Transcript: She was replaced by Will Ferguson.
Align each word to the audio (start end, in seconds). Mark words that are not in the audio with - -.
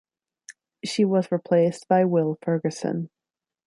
She 0.83 1.05
was 1.05 1.31
replaced 1.31 1.87
by 1.87 2.05
Will 2.05 2.39
Ferguson. 2.41 3.11